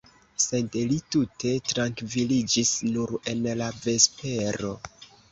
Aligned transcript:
Sed 0.43 0.75
li 0.91 0.95
tute 1.15 1.49
trankviliĝis 1.71 2.71
nur 2.95 3.13
en 3.33 3.43
la 3.59 3.67
vespero. 3.83 4.73